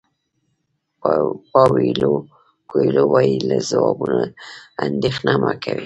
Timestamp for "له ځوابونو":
3.49-4.19